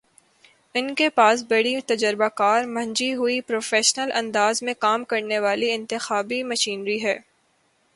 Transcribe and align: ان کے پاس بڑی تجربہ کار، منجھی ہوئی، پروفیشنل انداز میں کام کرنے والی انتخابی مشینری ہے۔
ان 0.75 0.93
کے 0.95 1.09
پاس 1.09 1.43
بڑی 1.49 1.75
تجربہ 1.81 2.27
کار، 2.35 2.63
منجھی 2.67 3.13
ہوئی، 3.15 3.39
پروفیشنل 3.41 4.11
انداز 4.13 4.63
میں 4.63 4.73
کام 4.79 5.03
کرنے 5.03 5.39
والی 5.39 5.71
انتخابی 5.71 6.43
مشینری 6.43 7.03
ہے۔ 7.03 7.17